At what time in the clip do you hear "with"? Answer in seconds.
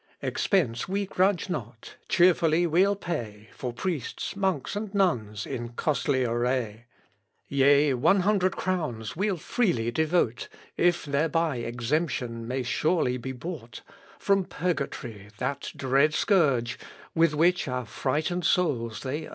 17.13-17.35